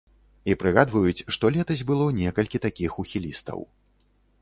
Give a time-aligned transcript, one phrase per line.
[0.51, 3.59] І прыгадваюць, што летась было некалькі такіх ухілістаў.